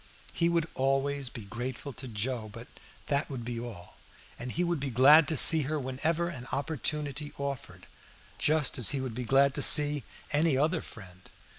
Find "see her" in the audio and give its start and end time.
5.37-5.79